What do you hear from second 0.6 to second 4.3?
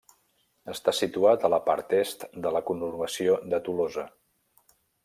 Està situat a la part est de la conurbació de Tolosa.